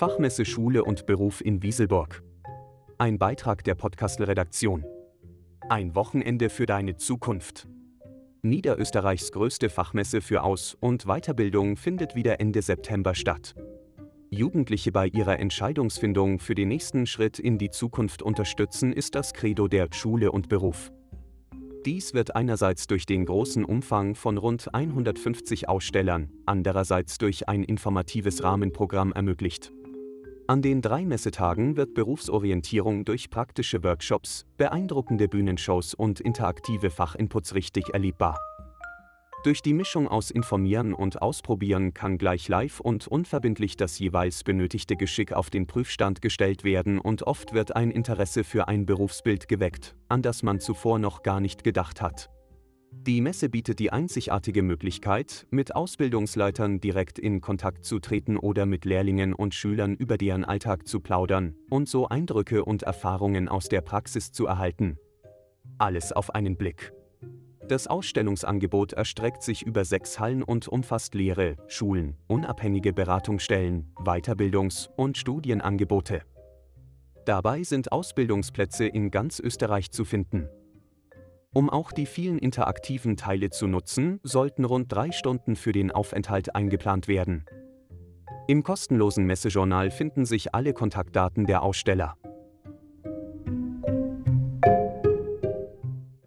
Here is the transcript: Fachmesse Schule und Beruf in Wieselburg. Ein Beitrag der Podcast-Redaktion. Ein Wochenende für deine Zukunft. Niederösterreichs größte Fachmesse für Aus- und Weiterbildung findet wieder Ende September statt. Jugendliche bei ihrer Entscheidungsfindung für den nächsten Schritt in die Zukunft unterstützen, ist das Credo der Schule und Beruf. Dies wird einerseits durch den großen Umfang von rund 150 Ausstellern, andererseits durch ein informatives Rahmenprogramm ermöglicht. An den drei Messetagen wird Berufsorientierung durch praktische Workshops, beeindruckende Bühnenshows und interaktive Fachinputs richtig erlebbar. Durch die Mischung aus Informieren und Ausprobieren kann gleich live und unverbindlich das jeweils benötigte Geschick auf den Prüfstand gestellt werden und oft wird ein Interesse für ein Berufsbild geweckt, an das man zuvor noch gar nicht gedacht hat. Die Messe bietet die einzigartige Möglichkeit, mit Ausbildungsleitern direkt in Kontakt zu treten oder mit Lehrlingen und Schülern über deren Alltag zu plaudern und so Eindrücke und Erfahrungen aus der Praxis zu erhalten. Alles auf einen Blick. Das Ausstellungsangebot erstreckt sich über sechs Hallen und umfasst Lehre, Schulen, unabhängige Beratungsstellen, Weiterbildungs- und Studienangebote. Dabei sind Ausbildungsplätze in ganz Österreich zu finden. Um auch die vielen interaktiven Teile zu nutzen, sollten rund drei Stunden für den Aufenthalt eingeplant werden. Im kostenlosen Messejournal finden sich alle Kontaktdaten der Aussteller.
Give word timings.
Fachmesse 0.00 0.46
Schule 0.46 0.82
und 0.82 1.04
Beruf 1.04 1.42
in 1.42 1.62
Wieselburg. 1.62 2.22
Ein 2.96 3.18
Beitrag 3.18 3.64
der 3.64 3.74
Podcast-Redaktion. 3.74 4.82
Ein 5.68 5.94
Wochenende 5.94 6.48
für 6.48 6.64
deine 6.64 6.96
Zukunft. 6.96 7.68
Niederösterreichs 8.40 9.30
größte 9.30 9.68
Fachmesse 9.68 10.22
für 10.22 10.42
Aus- 10.42 10.74
und 10.80 11.04
Weiterbildung 11.04 11.76
findet 11.76 12.14
wieder 12.14 12.40
Ende 12.40 12.62
September 12.62 13.14
statt. 13.14 13.54
Jugendliche 14.30 14.90
bei 14.90 15.06
ihrer 15.06 15.38
Entscheidungsfindung 15.38 16.38
für 16.38 16.54
den 16.54 16.68
nächsten 16.68 17.04
Schritt 17.04 17.38
in 17.38 17.58
die 17.58 17.68
Zukunft 17.68 18.22
unterstützen, 18.22 18.94
ist 18.94 19.14
das 19.14 19.34
Credo 19.34 19.68
der 19.68 19.88
Schule 19.92 20.32
und 20.32 20.48
Beruf. 20.48 20.90
Dies 21.84 22.14
wird 22.14 22.34
einerseits 22.34 22.86
durch 22.86 23.04
den 23.04 23.26
großen 23.26 23.66
Umfang 23.66 24.14
von 24.14 24.38
rund 24.38 24.72
150 24.74 25.68
Ausstellern, 25.68 26.30
andererseits 26.46 27.18
durch 27.18 27.50
ein 27.50 27.64
informatives 27.64 28.42
Rahmenprogramm 28.42 29.12
ermöglicht. 29.12 29.74
An 30.50 30.62
den 30.62 30.82
drei 30.82 31.04
Messetagen 31.04 31.76
wird 31.76 31.94
Berufsorientierung 31.94 33.04
durch 33.04 33.30
praktische 33.30 33.84
Workshops, 33.84 34.46
beeindruckende 34.56 35.28
Bühnenshows 35.28 35.94
und 35.94 36.18
interaktive 36.18 36.90
Fachinputs 36.90 37.54
richtig 37.54 37.90
erlebbar. 37.94 38.36
Durch 39.44 39.62
die 39.62 39.74
Mischung 39.74 40.08
aus 40.08 40.32
Informieren 40.32 40.92
und 40.92 41.22
Ausprobieren 41.22 41.94
kann 41.94 42.18
gleich 42.18 42.48
live 42.48 42.80
und 42.80 43.06
unverbindlich 43.06 43.76
das 43.76 44.00
jeweils 44.00 44.42
benötigte 44.42 44.96
Geschick 44.96 45.32
auf 45.32 45.50
den 45.50 45.68
Prüfstand 45.68 46.20
gestellt 46.20 46.64
werden 46.64 46.98
und 46.98 47.22
oft 47.22 47.52
wird 47.52 47.76
ein 47.76 47.92
Interesse 47.92 48.42
für 48.42 48.66
ein 48.66 48.86
Berufsbild 48.86 49.46
geweckt, 49.46 49.94
an 50.08 50.20
das 50.20 50.42
man 50.42 50.58
zuvor 50.58 50.98
noch 50.98 51.22
gar 51.22 51.38
nicht 51.38 51.62
gedacht 51.62 52.02
hat. 52.02 52.28
Die 52.92 53.20
Messe 53.20 53.48
bietet 53.48 53.78
die 53.78 53.92
einzigartige 53.92 54.62
Möglichkeit, 54.62 55.46
mit 55.50 55.74
Ausbildungsleitern 55.74 56.80
direkt 56.80 57.18
in 57.18 57.40
Kontakt 57.40 57.84
zu 57.84 57.98
treten 57.98 58.36
oder 58.36 58.66
mit 58.66 58.84
Lehrlingen 58.84 59.32
und 59.32 59.54
Schülern 59.54 59.94
über 59.94 60.18
deren 60.18 60.44
Alltag 60.44 60.86
zu 60.86 61.00
plaudern 61.00 61.54
und 61.70 61.88
so 61.88 62.08
Eindrücke 62.08 62.64
und 62.64 62.82
Erfahrungen 62.82 63.48
aus 63.48 63.68
der 63.68 63.80
Praxis 63.80 64.32
zu 64.32 64.46
erhalten. 64.46 64.98
Alles 65.78 66.12
auf 66.12 66.34
einen 66.34 66.56
Blick. 66.56 66.92
Das 67.68 67.86
Ausstellungsangebot 67.86 68.92
erstreckt 68.92 69.44
sich 69.44 69.62
über 69.62 69.84
sechs 69.84 70.18
Hallen 70.20 70.42
und 70.42 70.68
umfasst 70.68 71.14
Lehre, 71.14 71.56
Schulen, 71.68 72.16
unabhängige 72.26 72.92
Beratungsstellen, 72.92 73.94
Weiterbildungs- 74.04 74.90
und 74.96 75.16
Studienangebote. 75.16 76.22
Dabei 77.24 77.62
sind 77.62 77.92
Ausbildungsplätze 77.92 78.86
in 78.86 79.10
ganz 79.10 79.38
Österreich 79.38 79.90
zu 79.90 80.04
finden. 80.04 80.48
Um 81.52 81.68
auch 81.68 81.90
die 81.90 82.06
vielen 82.06 82.38
interaktiven 82.38 83.16
Teile 83.16 83.50
zu 83.50 83.66
nutzen, 83.66 84.20
sollten 84.22 84.64
rund 84.64 84.92
drei 84.92 85.10
Stunden 85.10 85.56
für 85.56 85.72
den 85.72 85.90
Aufenthalt 85.90 86.54
eingeplant 86.54 87.08
werden. 87.08 87.44
Im 88.46 88.62
kostenlosen 88.62 89.26
Messejournal 89.26 89.90
finden 89.90 90.26
sich 90.26 90.54
alle 90.54 90.72
Kontaktdaten 90.72 91.46
der 91.46 91.62
Aussteller. 91.62 92.16